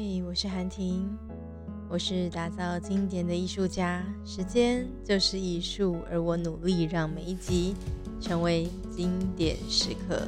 [0.00, 1.10] 嘿，我是韩婷，
[1.88, 4.00] 我是打造经典的艺术家。
[4.24, 7.74] 时间就是艺术，而我努力让每一集
[8.20, 10.22] 成为经典时刻。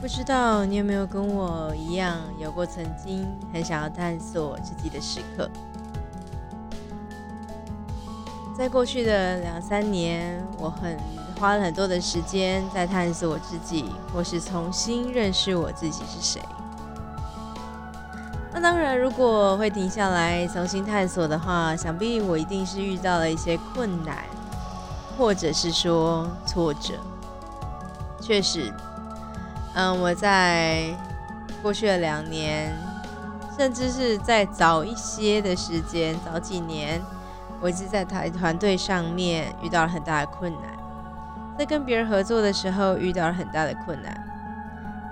[0.00, 5.48] 不知道你有没有跟我一样，有过曾经很想要探索自己的时刻？
[8.56, 10.98] 在过去的两三年，我很
[11.38, 16.40] 花了很多的时间在探索我自己，或是重新认识我自己是谁。
[18.54, 24.24] 那当然，如果会停下来重新探索的话，想必我一定是遇到了一些困难，
[25.18, 26.94] 或者是说挫折。
[28.22, 28.72] 确实。
[29.74, 30.86] 嗯，我在
[31.62, 32.74] 过去的两年，
[33.58, 36.98] 甚至是在早一些的时间，早几年，
[37.60, 40.70] 我一直在台团队上面遇到了很大的困难，
[41.58, 44.14] 在跟别人合作的时候遇到了很大的困难。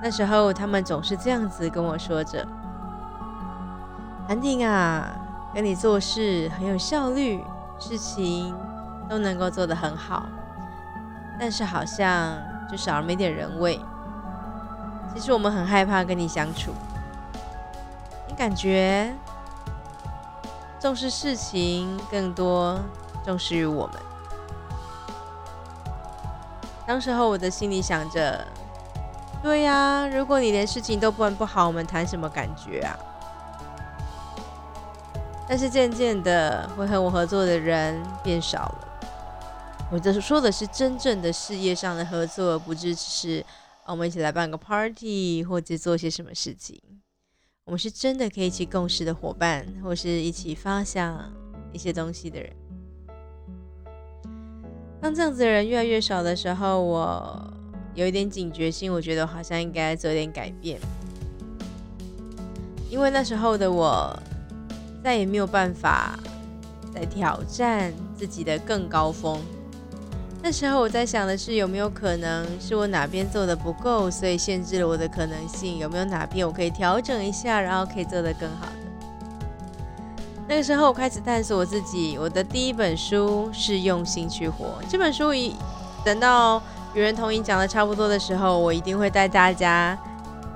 [0.02, 2.46] 那时候他们总是这样子跟我说着
[4.28, 5.10] ：“韩婷啊，
[5.54, 7.42] 跟你做事很有效率，
[7.78, 8.54] 事情
[9.08, 10.26] 都能够做得很好，
[11.40, 12.36] 但是好像
[12.70, 13.80] 就少了没点人味。”
[15.14, 16.72] 其实我们很害怕跟你相处，
[18.28, 19.14] 你感觉
[20.84, 22.78] 重视事情更多，
[23.24, 23.96] 重视于我们。
[26.86, 28.46] 当时候我的心里想着，
[29.42, 32.98] 对呀，如果你连事情都办不好，我们谈什么感觉啊？
[35.48, 38.88] 但是渐渐的，会和我合作的人变少了。
[39.90, 43.42] 我这说的是真正的事业上的合作，不只是。
[43.86, 46.78] 我们一起来办个 party，或者做些什么事情。
[47.66, 51.32] 我们是真的可以一起共事的伙伴，或是一起发想
[51.72, 52.52] 一些东西的人。
[55.00, 57.52] 当这样子的人越来越少的时候，我
[57.94, 60.78] 有一点警觉性，我觉得好像应该做点改变。
[62.90, 64.14] 因为那时候的我
[65.02, 66.18] 再也没有办法
[66.94, 69.40] 再挑战自己的更高峰。
[70.44, 75.78] 那时候我在想的是，有没有可能是我哪边做的不够，所以限制了我的可能性？
[75.78, 78.68] 有没有哪边我可以调整一下，然后可以做得更好？
[80.46, 82.18] 那个时候我开始探索我自己。
[82.20, 85.56] 我的第一本书是《用心去活》这本书，一
[86.04, 86.62] 等到
[86.92, 89.98] 与人同饮讲的差不多的时候，我一定会带大家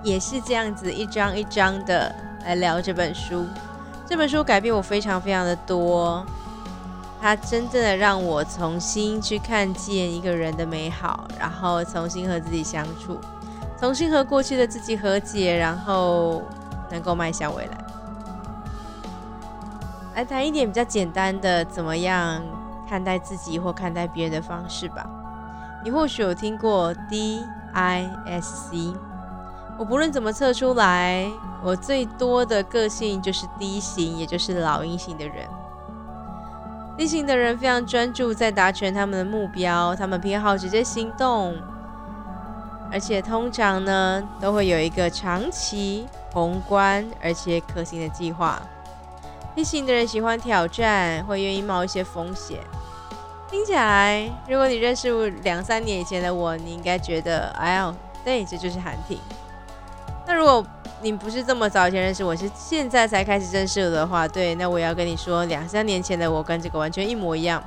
[0.04, 3.46] 也是这样子一张一张的来聊这本书。
[4.06, 6.26] 这本书改变我非常非常的多。
[7.20, 13.18] 它真正的让我重新去看见一个人的美好，然后重新和自己相处，
[13.78, 16.42] 重新和过去的自己和解，然后
[16.90, 17.78] 能够迈向未来。
[20.14, 22.42] 来谈一点比较简单的，怎么样
[22.88, 25.04] 看待自己或看待别人的方式吧。
[25.84, 28.94] 你或许有听过 D I S C，
[29.76, 31.28] 我不论怎么测出来，
[31.62, 35.48] 我最多的个性就是 D 型，也就是老鹰型的人。
[36.98, 41.54] D 型的人非常专注在达成他们的目标，他们偏好直接行动，
[42.90, 48.60] 而且通常呢都会有一个长期、宏观而且可行的计划。
[49.54, 52.58] D 型的人喜欢挑战，会愿意冒一些风险。
[53.48, 57.94] 听起来，如果你认识两三年以前的我，你应该觉得，哎呦，
[58.24, 59.20] 对，这就是韩挺。
[60.26, 60.66] 那如果
[61.00, 67.62] 你不是这么早以前认识我，是现在才开始认识我的话，对，那我要跟你说，两三年前的我跟这个完全一模一样。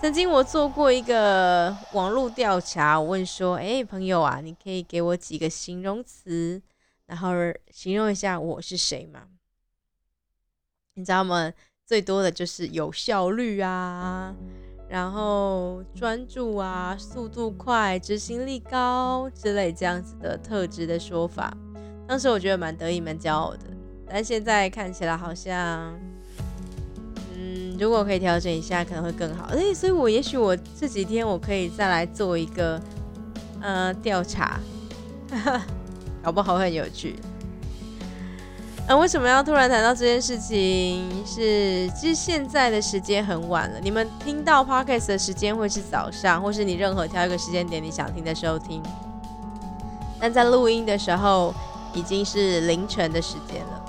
[0.00, 6.60] 曾经我做过一个网络调查，我问说，哎，朋友啊，你可以给我几个形容词，
[7.06, 7.32] 然后
[7.70, 9.20] 形容一下我是谁吗？
[10.94, 11.52] 你知道吗？
[11.86, 14.34] 最多的就是有效率啊，
[14.88, 21.52] 然后专注啊，速度快，执行力高之类这样子的特质的说法。
[22.10, 23.60] 当时我觉得蛮得意、蛮骄傲的，
[24.10, 25.94] 但现在看起来好像，
[27.36, 29.44] 嗯，如果可以调整一下，可能会更好。
[29.52, 32.82] 哎，所以我也许我这几天我可以再来做一个
[33.60, 34.58] 呃调查，
[36.20, 37.14] 搞不好会很有趣。
[38.88, 41.08] 那为什么要突然谈到这件事情？
[41.24, 48.82] 是其实现在的时间很晚了，你们听到 podcast 的时间会是早上，或是你任何挑一个时间点你想听的时候听。
[50.18, 51.54] 但在录音的时候。
[51.92, 53.82] 已经是凌晨的时间了，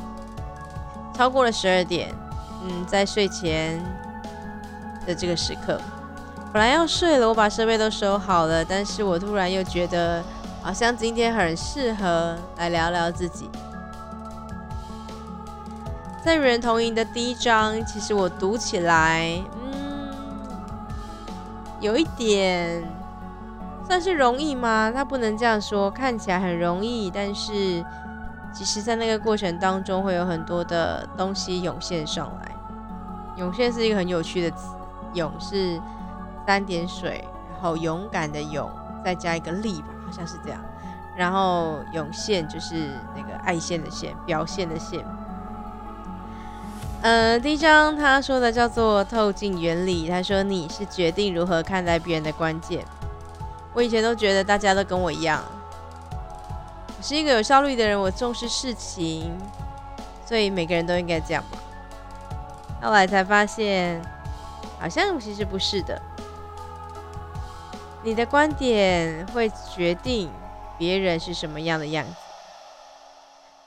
[1.15, 2.13] 超过了十二点。
[2.63, 3.83] 嗯，在睡前
[5.07, 5.81] 的这个时刻，
[6.53, 10.23] 本来要睡了，我把设备都收好了，但是我突然又觉得，
[10.61, 13.49] 好像今天很适合来聊聊自己。
[16.23, 20.13] 在与人同饮的第一章，其实我读起来，嗯，
[21.79, 22.83] 有一点
[23.91, 24.89] 算是容易吗？
[24.89, 27.83] 他不能这样说，看起来很容易，但是
[28.53, 32.49] 其实在那个过程当中会有很多的东西涌现上来。
[33.35, 34.67] 涌现是一个很有趣的词，
[35.13, 35.77] 涌是
[36.47, 38.71] 三点水，然后勇敢的勇，
[39.03, 40.61] 再加一个力吧，好像是这样。
[41.17, 45.05] 然后涌现就是那个爱现的现，表现的现。
[47.01, 50.07] 呃，第一章他说的叫做透镜原理。
[50.07, 52.85] 他说你是决定如何看待别人的关键。
[53.73, 55.43] 我以前都觉得大家都跟我一样，
[56.97, 59.31] 我是一个有效率的人，我重视事情，
[60.25, 61.57] 所以每个人都应该这样吧。
[62.81, 64.01] 后来才发现，
[64.79, 66.01] 好像其实不是的。
[68.03, 70.29] 你的观点会决定
[70.77, 72.13] 别人是什么样的样子。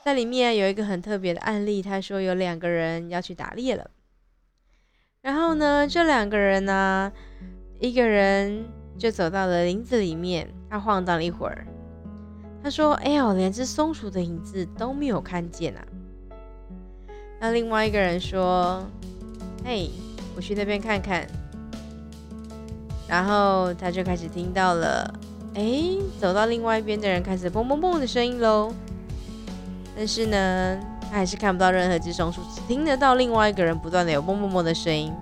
[0.05, 3.89] 在里面有一个很特别的案例，他说有两个人要去打猎了，
[5.23, 7.11] 然后呢，这两个人呢，
[7.79, 11.67] 一个人就走到了林子里面，他晃荡了一会儿，
[12.62, 15.85] 他说：“哎呦，连只松鼠的影子都没有看见啊。”
[17.41, 18.82] 那另外一个人说
[19.64, 19.91] ：“嘿，
[20.37, 21.26] 我去那边看看。”
[23.06, 25.12] 然后他就开始听到了，
[25.55, 28.73] 哎，走到另外一边的人开始蹦蹦蹦的声音喽。
[29.94, 35.12] 但是呢，他还是看不到任何只松鼠，只听得到另外一个人不断的有啵啵啵的声音。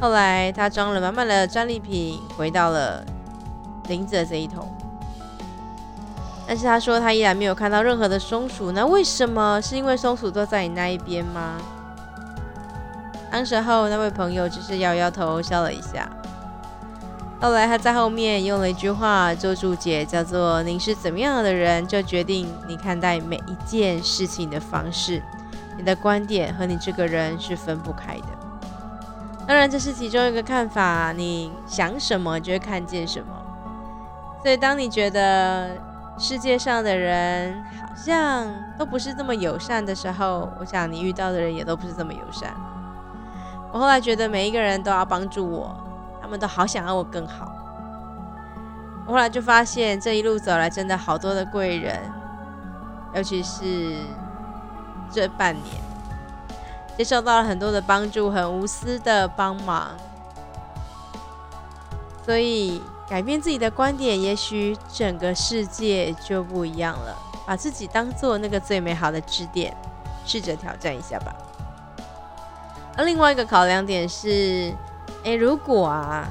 [0.00, 3.04] 后来他装了满满的战利品，回到了
[3.88, 4.68] 林子的这一头。
[6.46, 9.60] 但是他说他依然没有看到任何的松鼠，那为什么？
[9.60, 11.56] 是因为松鼠都在你那一边吗？
[13.30, 16.08] 当时候那位朋友只是摇摇头，笑了一下。
[17.40, 25.22] 后来他在后面用了一句话做注解，叫做“你是怎么样的人，就决定你看待每一件事情的方式。
[25.76, 28.37] 你的观点和你这个人是分不开的。
[29.48, 31.10] 当然，这是其中一个看法。
[31.10, 33.28] 你想什么，就会看见什么。
[34.42, 35.70] 所以，当你觉得
[36.18, 38.46] 世界上的人好像
[38.78, 42.54] 都不是这么友善的时候，我想你遇到的人也都不是这么友善。
[43.72, 45.74] 我后来觉得每一个人都要帮助我。
[46.20, 47.50] 他们都好想要我更好，
[49.06, 51.98] 我后来就发现这一路走来真的好多的贵人，
[53.14, 53.96] 尤其是
[55.10, 55.64] 这半年，
[56.98, 59.96] 接受到了很多的帮助，很无私的帮忙，
[62.26, 67.16] 所以改变自己的观点，也许整个世界就不一样了。
[67.46, 69.74] 把自己当做那个最美好的支点，
[70.26, 71.34] 试着挑战一下吧。
[72.96, 74.74] 而另外一个考量点是。
[75.24, 76.28] 哎，如果啊，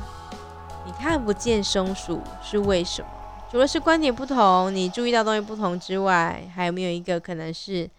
[0.86, 3.08] 你看不见松鼠是为什么？
[3.52, 7.90] 除了是观点不同，你注意到东西不同之外，还有没有一个可能是，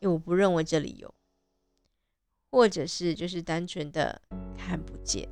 [0.00, 1.14] 因为我不认为这里有，
[2.54, 4.22] 或者是就是单纯的
[4.56, 5.28] 看不见，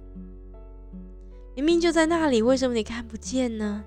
[1.54, 3.84] 明明就在那里，为什么你看不见呢？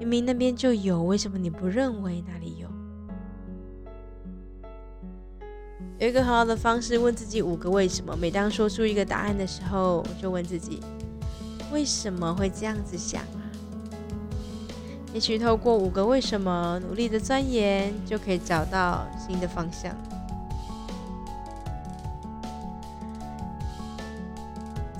[0.00, 2.68] 明明那边就有，为什么你不认为那里有？
[6.00, 8.16] 有一个很好的方式，问自己五个为什么。
[8.16, 10.80] 每当说出一个答案的时候，就问自己
[11.70, 13.46] 为什么会这样子想啊？
[15.14, 19.96] 也许透过五个为什么，努力的钻研，就可以找到新的方向。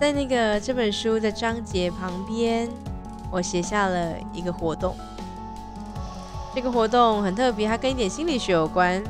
[0.03, 2.69] 在那个这本书的章节旁边，
[3.31, 4.97] 我写下了一个活动。
[6.53, 9.01] 这个活动很特别，它跟一点心理学有关。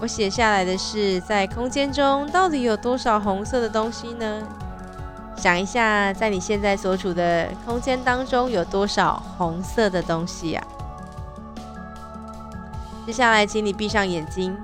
[0.00, 4.42] 我写下来的是，在空间中到底有多少红色的东西呢？
[5.36, 10.66] 想一下，在你现在所处的空间当中有多少红色的东西呀？
[13.06, 14.58] 接下来，请你闭上眼睛，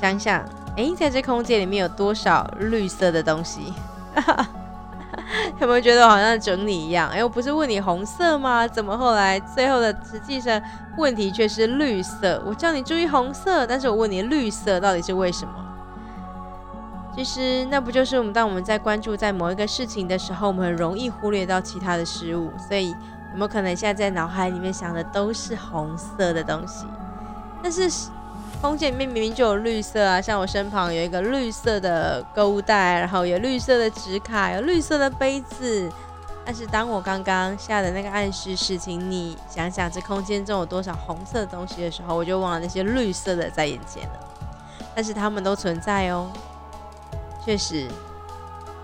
[0.00, 0.44] 想想，
[0.76, 3.72] 哎，在这空间里面有多少绿色的东西？
[5.58, 7.08] 有没有觉得我好像整理一样？
[7.08, 8.68] 哎，我不是问你红色吗？
[8.68, 10.60] 怎么后来最后的实际上
[10.98, 12.42] 问题却是绿色？
[12.46, 15.52] 我叫你注意红色，但是我问你绿色到底是为什么？
[17.14, 22.52] 其实那不就是我们当我们在关注在某一个事情的时候，我们很容易忽略到其他的事物。
[22.58, 22.96] 所以有
[23.36, 26.84] 没有可能现在在脑海里面想的都是红色的东西？
[27.62, 27.90] 但是。
[28.60, 35.90] 空间里面明明就有绿色啊，像我身旁有一个绿色的购物袋，然后有绿色的纸卡，有绿色的杯子。
[36.44, 44.20] 但是当我刚刚下的那个暗示是，请你想想这空间中有多少红色的东西的时候，我就忘了那些绿色的在眼前了。
[44.94, 46.30] 但是它们都存在哦，
[47.44, 47.88] 确实，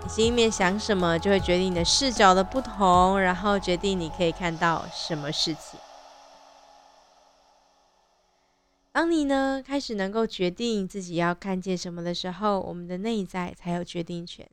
[0.03, 5.79] 你心里面想什么，就会决定你的视角的不同，然后决定你可以看到什么事情。
[8.93, 14.47] 当你呢开始能够决定自己要看见什么的时候，我们的内在才有决定权。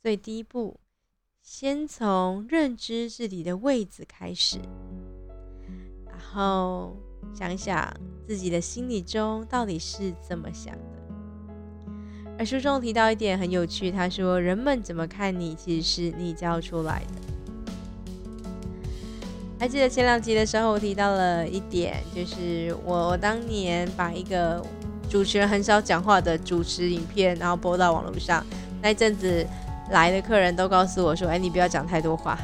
[0.00, 0.78] 所以第一步，
[1.42, 4.60] 先从认知自己的位置开始，
[6.06, 6.96] 然后
[7.34, 7.92] 想想
[8.24, 11.00] 自己的心里中到底是怎么想的。
[12.38, 17.34] 而书中提到一点很有趣，他说：“人们怎么看你，其实是你教出来的。”
[19.60, 24.64] 还记得前两集的时候，我提到了一点，就是我当年把一个
[25.06, 28.42] 主持人很少讲话的主持影片，然后播到网络上。
[28.80, 29.46] 那一阵子
[29.90, 32.38] 来的客人都告诉我说：“哎，你不要讲太多话。”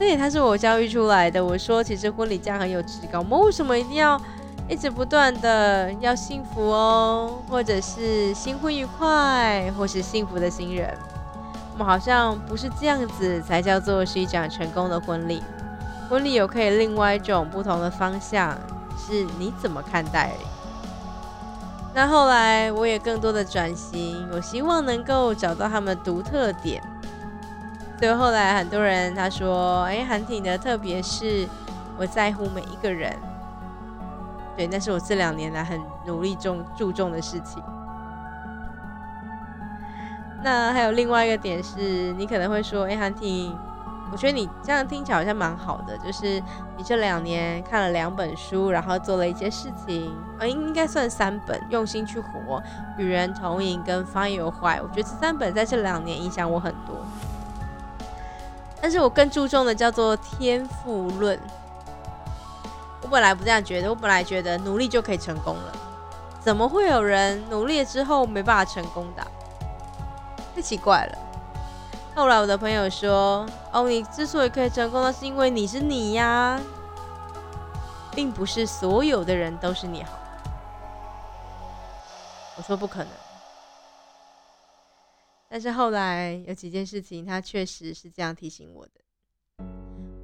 [0.00, 1.44] 对他是我教育出来的。
[1.44, 4.18] 我说，其实婚礼这样很有质感，我们为什么一定要
[4.66, 10.96] 一直不断的要幸福哦，或者是新婚愉快，或是幸福的新人？
[11.72, 15.42] 我们好像不是这样子才叫做是一场成功的婚礼。
[16.08, 18.56] 婚礼有可以另外一种不同的方向，
[18.98, 20.32] 是你怎么看待。
[21.94, 26.82] 那后来我也更多的转型，我希望能够找到他们独特点。
[27.98, 31.48] 所以后来很多人他说：“哎，韩挺的特别是
[31.98, 33.16] 我在乎每一个人。”
[34.56, 37.62] 对，那是我这两年来很努力重注重的事情。
[40.42, 43.54] 那还有另外一个点是，你可能会说，哎，韩婷，
[44.10, 46.42] 我觉得你这样听起来好像蛮好的，就是
[46.76, 52.62] 你这两年看了两本书，然后做了一些事情，呃，应该算三本，用心去活、
[52.96, 56.96] 与人同赢跟方有坏，我觉得这三本在这两年影响我很多。
[58.80, 61.38] 但是我更注重的叫做天赋论。
[63.02, 65.72] 我本来不这样觉得，我本来觉得努力就可以成功了，
[66.40, 69.22] 怎么会有人努力了之后没办法成功的？
[70.54, 71.18] 太奇怪了。
[72.14, 76.60] 后来我的朋友说：“哦，你之所以可以成功，那是因为你是你呀，
[78.14, 80.18] 并不是所有的人都是你好。”
[82.58, 83.12] 我说不可能。
[85.48, 89.00] 但是后来有几件事情，他确实是这样提醒我的，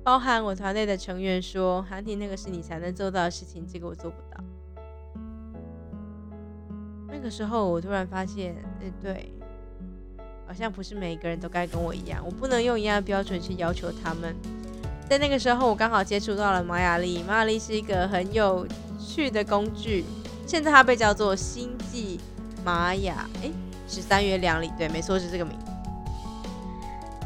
[0.04, 4.42] 包含我团队的成员说：“韩婷，那个是你才能做到的事情，这个我做不到。”
[7.08, 9.32] 那个时候我突然发现，哎，对。
[10.46, 14.34] 好像不是每个人都该跟我一样，我不能用一样的标准去要求他们。
[15.08, 18.66] 在那个时候，我刚好接触到了玛雅历，玛雅历是一个很有
[18.98, 20.04] 趣的工具，
[20.46, 22.20] 现在它被叫做星际
[22.64, 23.50] 玛雅，哎，
[23.88, 25.56] 十三月亮历，对，没错，是这个名。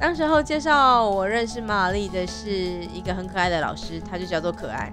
[0.01, 4.93] 当时候介绍我认识玛雅历的是一个很可爱的老师，他就叫做可爱。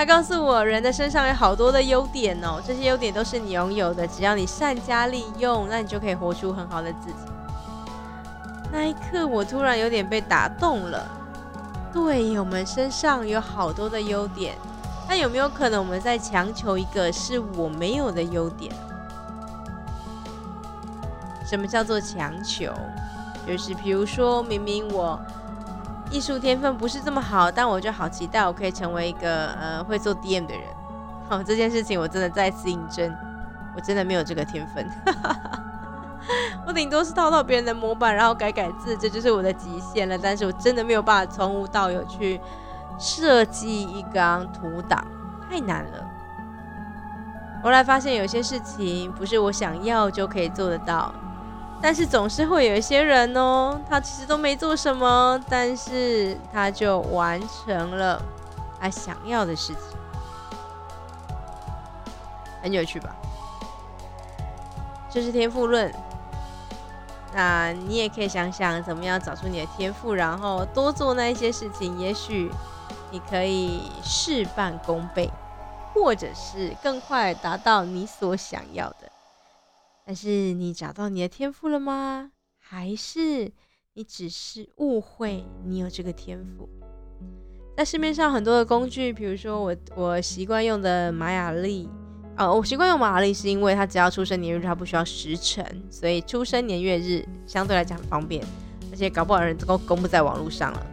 [0.00, 7.16] 他告诉我，人的身上有好多的优点哦，这些优点都是你拥有的，只要你善加利用，那你就可以活出很好的自己。
[8.72, 11.06] 那一刻，我突然有点被打动了。
[11.92, 14.56] 对，我们身上有好多的优点，
[15.06, 18.74] 那有没有可能我们在强求一个是我没有的优点？
[21.44, 22.72] 什么叫做强求？
[23.46, 25.20] 就是比如说明明我。
[26.10, 30.62] 艺术天分不是这么好，但我就好期待我可以成为一个呃会做 DM 的人。
[31.28, 33.14] 好， 这件事情我真的再次印证，
[33.76, 34.86] 我真的没有这个天分。
[36.66, 40.18] 我顶多是套套别人的模板，然后改改字，这就是我的极限了。
[40.18, 42.40] 但是我真的没有办法从无到有去
[42.98, 45.02] 设计一张图档，
[45.48, 46.04] 太难了。
[47.62, 51.14] 后来发现有些事情不是我想要就可以做得到。
[51.82, 58.20] 但是总是会有一些人哦，他其实都没做什么，但是他就完成了
[58.78, 59.82] 他想要的事情，
[62.62, 63.16] 很有趣吧？
[65.10, 65.92] 这是天赋论。
[67.32, 72.50] 那你也可以想想，怎么样找出你的天赋，然后多做那一些事情，也许
[73.10, 75.30] 你可以事半功倍，
[75.94, 79.09] 或者是更快达到你所想要的。
[80.10, 82.32] 但是你找到你的天赋了吗？
[82.58, 83.48] 还是
[83.94, 86.68] 你只是误会你有这个天赋？
[87.76, 91.88] 在市面上很多的工具，比如说我我习惯用的玛雅历，
[92.36, 98.44] 哦，我习惯用玛雅历是因为它只要出生年月日，它不需要时辰，所以出生年月日相对来讲很方便，
[98.90, 100.86] 而且搞不好人都公布在网络上了。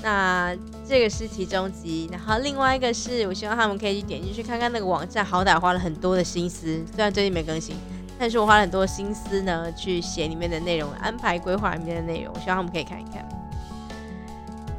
[0.00, 0.56] 那
[0.86, 7.74] 这个是其中之一，然后另外一个是我希望他们可以去点进去看看那个网站，好歹花了很多的心思，虽然最近没更新。
[8.24, 13.22] 但是我花了很多心思呢，去写里面的内容，安排规划里面的内容，希望他们可以看一看。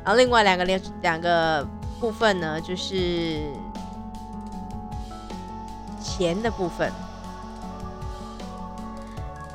[0.03, 1.63] 然后另外两个两两个
[1.99, 3.53] 部分呢，就是
[6.01, 6.91] 钱的部分。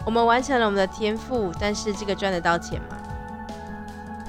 [0.05, 2.97] 我们完成了我们的天赋，但是这个赚得到钱吗？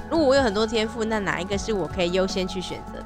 [0.09, 3.05] 如果我有很多天赋，那哪一个是我可以优先去选择的？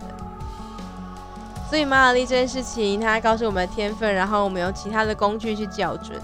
[1.70, 6.18] 所以马尔利这件事情，他告诉我们的天分，然后我们用其他的工具去校准。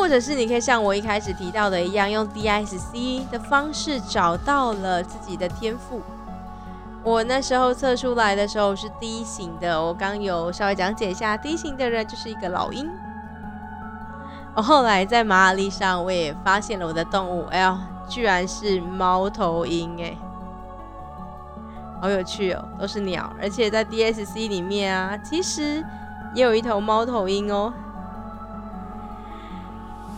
[0.00, 6.00] 或者是你可以像我一开始提到的一样，用 DSC 的方式找到了自己的天赋。
[7.04, 12.88] 我那时候测出来的时候是 D 型的，我刚有稍微讲解一下，D 型的人就是一个老鹰。
[14.54, 17.78] 我后来在马尔利上，我也发现了我的动物，哎呀，
[18.08, 20.16] 居然是猫头鹰，哎，
[22.00, 25.84] 好有趣哦，都是鸟，而且在 DSC 里面啊，其实
[26.34, 27.70] 也有一头猫头鹰哦。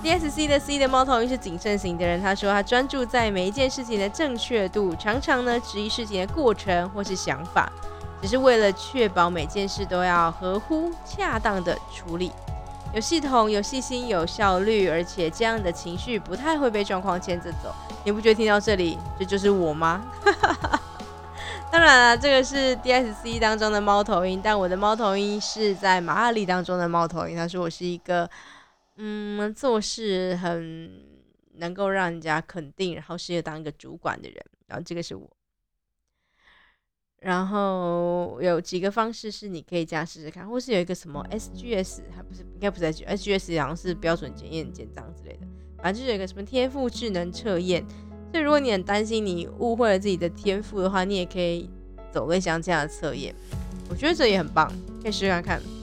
[0.03, 7.71] DSC 的 C 的猫头鹰是谨慎型的人，他说他专注在每一件事情的正确度，常常呢质疑事情的过程或是想法，
[8.21, 12.33] 只是为了确保每件事都要合乎恰当的处理，
[12.93, 17.73] 有系统、有细心、有效率，而且这样的情绪不太会被状况牵着走。
[18.05, 20.03] 你不觉得听到这里这就是我吗？
[21.71, 27.37] 当然了，这个是 DSC 当中的猫头鹰，但我的猫头鹰是在马尔利当中的猫头鹰。
[27.37, 28.29] 他说我是一个。
[29.05, 31.03] 嗯，做事很
[31.55, 35.29] 能够让人家肯定，然后适合当一个主管的人，然后这个是我。
[37.19, 45.47] 然后有几个方式是你可以这样试试看，或是有一个什么 SGS，还不是应该不是 SGS，好像是标准检验简章之类的。
[45.79, 47.85] 反正就是有一个什么天赋智能测验，
[48.31, 51.69] 所以如果你很担心你误会了自己的天赋的话，你也可以
[52.13, 53.35] 走个像这样的测验。
[53.91, 55.82] 我觉得这也很棒，可以试试看看。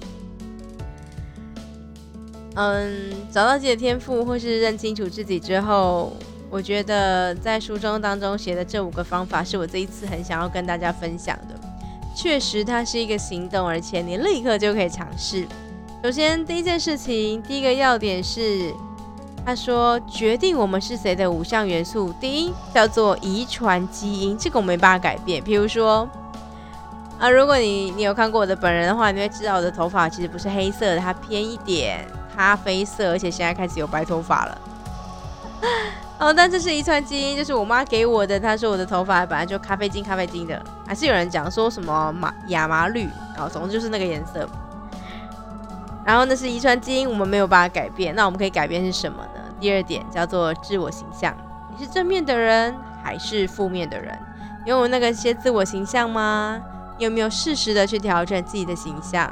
[2.62, 6.12] 嗯，找到自己的天赋，或是认清楚自己之后，
[6.50, 11.58] 我觉得在书中当中写的这五个方法，是我这一次很想要跟大家分享的。
[12.14, 15.48] 确实，它是一个行动，而且你立刻就可以尝试。
[16.04, 18.74] 首先，第一件事情，第一个要点是，
[19.46, 25.42] 他说决定我们是谁的五项元素，第一叫做遗传基因，这个我没办法改变。
[25.42, 26.10] 比如说，
[27.18, 32.06] 啊，如果你你有看过我的本人的话，你会知道我的头发其实不是黑色的，它偏一点。
[32.40, 34.58] 咖啡色，而且现在开始有白头发了。
[36.18, 38.40] 哦，但这是遗传基因，就是我妈给我的。
[38.40, 44.48] 她说我的头发本来就咖啡金、咖啡金的，还是有人讲说什么马亚麻绿，然后总之就是那个颜色。
[46.06, 48.16] 然后那是遗传基因，我们没有办法改变。
[48.16, 49.42] 那我们可以改变是什么呢？
[49.60, 51.36] 第二点叫做自我形象，
[51.78, 52.74] 你是正面的人
[53.04, 54.18] 还是负面的人？
[54.64, 56.58] 有那个些自我形象吗？
[57.00, 59.30] 有没有适时的去调整自己的形象？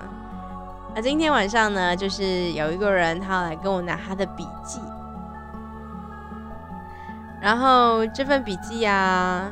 [0.97, 4.81] 那今天晚上呢，就是有一个人他要来跟我拿他的笔记，
[7.39, 9.47] 然后这份笔记啊，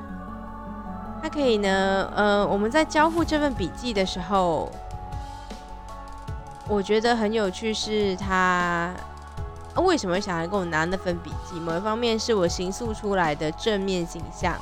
[1.21, 4.71] 他可以呢，呃，我们在交付这份笔记的时候，
[6.67, 8.91] 我觉得很有趣，是他
[9.75, 11.59] 为什么想要跟我拿那份笔记？
[11.59, 14.55] 某一方面是我形塑出来的正面形象。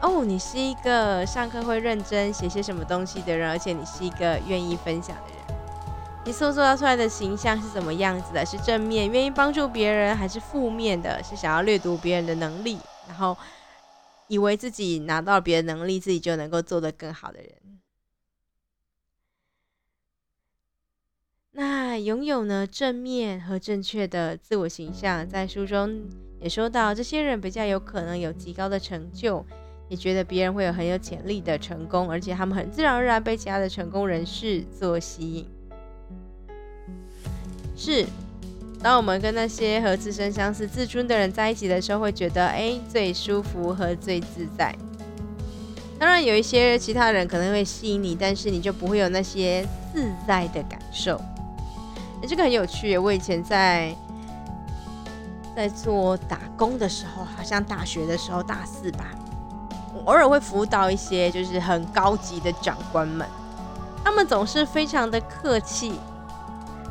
[0.00, 5.58] 哦，你是一个上课会认真写些什么东西的人，而且你是一个愿意分享的人。
[6.24, 8.46] 你塑造出来的形象是怎么样子的？
[8.46, 13.36] 是正面，愿意帮助别人，还是负面的，是想要掠夺别人的能力，然后
[14.28, 17.50] 以为自己拿到别的能力，自己就能够做得更好的人？
[21.52, 26.04] 那拥有呢正面和正确的自我形象，在书中
[26.40, 29.44] 也说到，这些人比较有可能有极高的成就。
[29.88, 35.46] 也觉得别人会有很有潜力的成功，而且他们很自然而然被其他的成功人士所吸引。
[37.76, 38.06] 是，
[38.82, 44.74] 当我们跟那些和自身相似、自尊的人在一起的时候，会觉得哎最舒服和最自在。
[45.98, 51.20] 当然，有一些其他人可能会吸引你，但是你就不会有那些自在的感受。
[52.28, 52.98] 这个很有趣。
[52.98, 53.94] 我以前在
[55.56, 59.10] 在做打工的时候，好像大学的时候大四吧。
[60.08, 63.28] 偶尔会辅导一些就是很高级的长官们，
[64.02, 66.00] 他们总是非常的客气，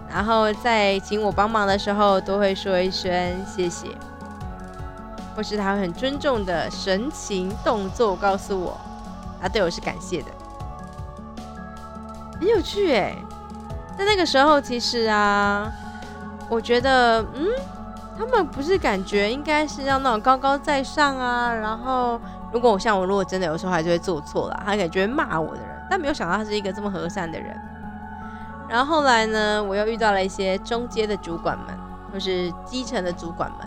[0.07, 3.87] 然后在请我帮忙的时候都会说一声谢谢，
[5.35, 8.79] 或是他会很尊重的神情动作告诉我，
[9.41, 10.27] 他对我是感谢的，
[12.39, 13.15] 很有趣哎，
[13.97, 15.67] 在那个时候其实啊，
[16.47, 17.47] 我觉得嗯，
[18.15, 22.21] 他们不是感觉应该是要那种高高在上啊，然后。
[22.51, 27.59] 如果我像我，如果真的有时候还是会做错了，他感觉骂我的人，但没有想到他是一个这么和善的人。
[28.69, 31.67] 然后后来呢，我又遇到了一些中阶的主管们，
[32.11, 33.59] 或是基层的主管们，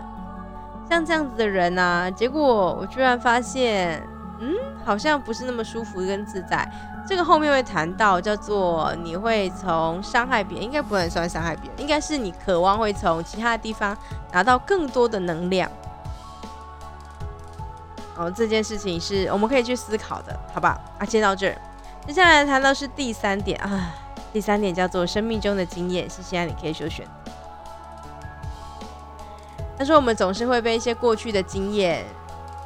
[0.89, 4.01] 像这样子的人呢，结果我居然发现，
[4.39, 6.67] 嗯，好像不是那么舒服跟自在。
[7.07, 13.97] 这个后面会谈到，叫做你会从伤害别人，应该不能算伤害别人，应该是你渴望会从其他的地方
[14.31, 15.69] 拿到更多的能量。
[18.17, 20.73] 哦，这件事情是我们可以去思考的，好不好？
[20.99, 21.61] 啊，先到这儿。
[22.05, 23.95] 接下来谈到是第三点啊，
[24.33, 27.07] 第三点叫做生命中的经验，是现在你可以说选。
[29.77, 32.05] 他说我们总是会被一些过去的经验，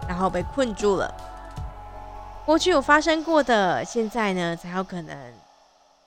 [0.07, 1.13] 然后被困住了。
[2.45, 5.33] 过去有发生过的，现在呢才有可能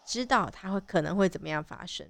[0.05, 2.07] 知道它会可能会怎么样发生。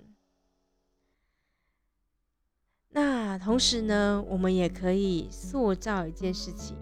[2.90, 6.76] 那同时呢，我们也可以塑造一件事情。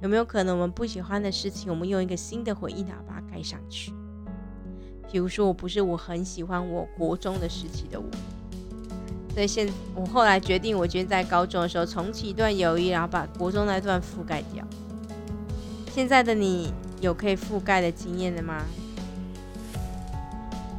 [0.00, 3.92] 有没有可能我们不喜欢的事情，我们用一个新的回忆把它盖上去？
[5.10, 8.06] 比如说，我不是我很喜欢我国中的时期的我，
[9.32, 14.64] 所以现我后来决定，我决定在高中的时候重启一段友谊，然后把国中那段覆盖掉。
[15.92, 18.62] 现在的你有可以覆盖的经验了吗？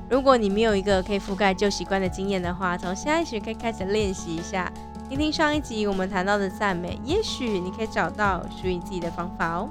[0.10, 4.72] 如果你没有一个可以覆盖旧习惯的经验的话，从现在起可以开始练习一下，
[5.10, 9.70] 听听上一集我们谈到的赞美，也许你可以找到属于自己的方法哦。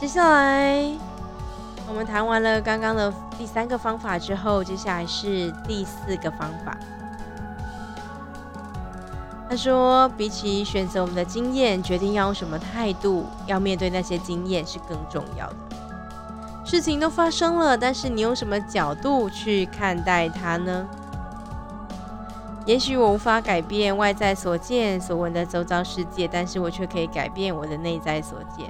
[0.00, 0.88] 接下来
[1.88, 6.78] 我们谈完了刚刚的第三个方法之后，接下来是第四个方法。
[9.50, 15.56] 他说：“比起选择我们的经验，决定要用什么态度要面对那些经验是更重要的。
[16.64, 20.86] 事情都发生了，但是你用什么角度去看待它呢？
[22.68, 28.66] 也许我无法改变外在所见所闻的周遭世界，但是我却可以改变我的内在所见，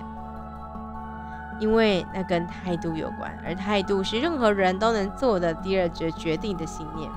[1.58, 7.10] 因为那跟态度有关，而态度是任何人都能做的第二决决定的信念。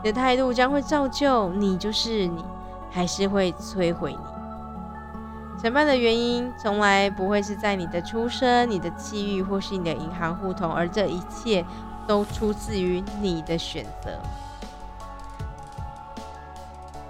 [0.00, 2.44] 你的态度将会造就你就是你。”
[2.90, 5.60] 还是会摧毁你。
[5.60, 11.62] 成败的原因从来不会是在你的出生、你的际遇或是你的银行户头，而这一切
[12.06, 14.18] 都出自于你的选择。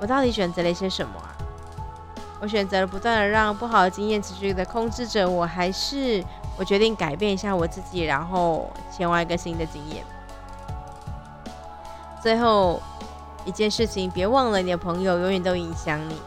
[0.00, 1.36] 我到底选择了一些什么啊？
[2.40, 6.24] 我选择了不断的让不好的经验持续的控制着我，还是
[6.56, 10.04] 我决定改变一下我自己，然后前往一个新的经验？
[12.22, 12.80] 最后。
[13.44, 16.20] 一件事情，别忘了，你的朋友永远都影响你。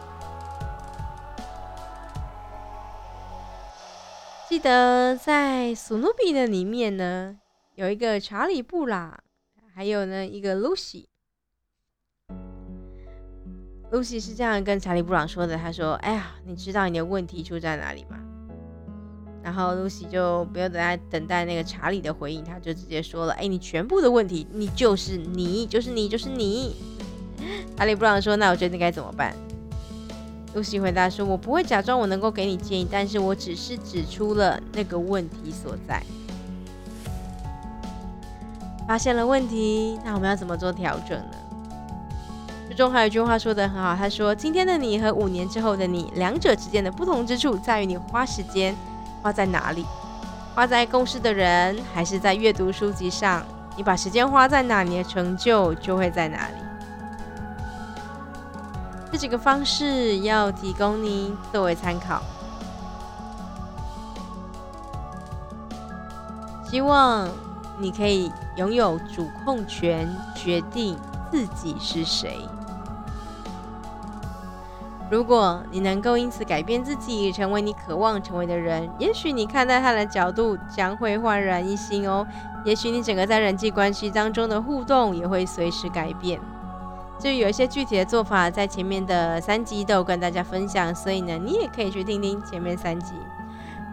[4.49, 7.38] 记得在《史努比》的里面呢，
[7.75, 9.19] 有一个查理布朗，
[9.75, 10.75] 还有呢一个露
[13.91, 18.17] 露西是这样跟查理布朗说的：“他说，哎呀，你知道你的问题出在哪里吗？”
[19.43, 26.75] 然后露西就不用等待等待那个查理的回应，他就直接说了：“哎，你全部的问题，你就是你，就是你，就是你。”
[27.75, 29.36] 查理布朗说：“那我觉得该怎么办？”
[30.56, 36.01] 露西回答说：“我不会假装我能够给你建议，但是我只是指出了那个问题所在。
[38.88, 41.34] 发现了问题，那我们要怎么做调整呢？”
[42.71, 48.73] 书中还有一句话说的很好，他说：“今天的你和五年之后的你，两者之间的不同之处在于你花时间
[49.21, 49.86] 花在哪里，
[50.55, 53.43] 花在共事的人，还是在阅读书籍上？
[53.75, 56.55] 你把时间花在哪，你的成就就会在哪里。”
[59.12, 62.23] 这几个方式要提供你作为参考，
[66.69, 67.27] 希望
[67.77, 70.97] 你可以拥有主控权，决定
[71.29, 72.39] 自己是谁。
[75.12, 82.26] 如果你能够因此改变自己，成为你渴望成为的人，也许你看待他的角度将会焕然一新哦。
[82.63, 86.39] 也许你整个在人际关系当中的互动也会随时改变。
[87.19, 93.13] 就有一些具体的做法，在前面的三集都有跟大家分享，所以呢，你也可以去听听前面三集，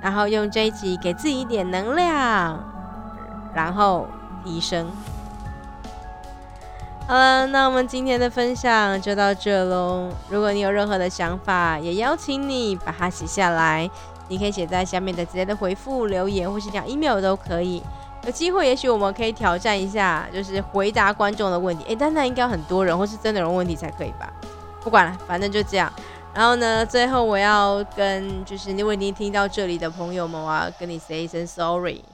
[0.00, 2.64] 然后用这一集给自己一点能量，
[3.52, 4.07] 然后
[4.44, 4.87] 提升。
[7.08, 10.10] 好了，那我们今天的分享就到这喽。
[10.28, 13.88] 如果你有任何的想法，也邀请你把它写下来，
[14.28, 17.82] 你可以写在下面的直接的回复留言，或是讲 email 都可以。
[18.26, 21.82] 有机会，也许我们可以挑战一下，就是回答观众的问题。
[21.88, 24.30] 哎，但那应该很多人，或是真的有问题才可以吧？
[24.82, 25.90] 不管了，反正就这样。
[26.34, 32.04] 然后呢，最后我要跟就是你为你听到这里的朋友们啊，跟你 say 一声 sorry，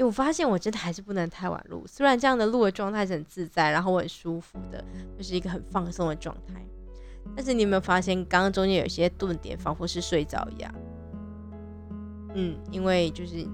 [0.00, 1.84] 为我发现我真的还是不能太晚录。
[1.86, 4.84] 虽然这样的录的状态是很自在，然后我很舒服的，
[5.16, 6.64] 就是一个很放松的状态。
[7.36, 10.74] 但是你有没有发现，刚刚中间有些顿点，仿佛是睡着一样？
[12.34, 13.46] 嗯，因为就是。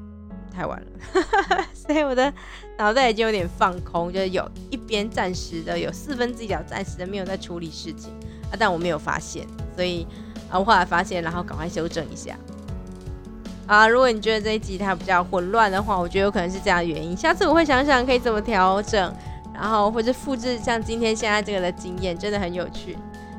[0.48, 0.88] 太晚了，
[1.74, 2.32] 所以我的
[2.78, 8.10] 脑袋已经有点放空，就是有一边暂时的有四分之一角暂时的没有在处理事情
[8.50, 10.06] 啊，但我没有发现，所以
[10.48, 12.38] 啊，我后来发现，然后赶快修正一下
[13.66, 13.86] 啊。
[13.88, 19.14] 如果你觉得这一集它比较混乱的话，我觉得有可能是这样的原因，下次我会想想可以怎么调整，
[19.54, 22.96] 然后或者复制像今天现在这个的经验，真的很有趣。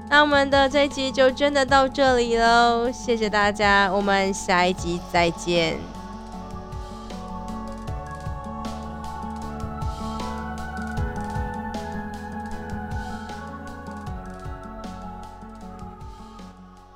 [0.09, 5.96] 那我们的这一集就真的到这里喽，谢谢大家，我们下一集再见。